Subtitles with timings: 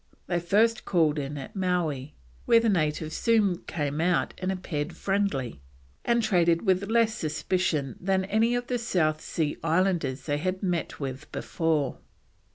[0.25, 2.15] They first called in at Mowee,
[2.45, 5.61] where the natives soon came out and appeared friendly,
[6.03, 10.99] and traded with less suspicion than any of the South Sea Islanders they had met
[10.99, 11.99] with before.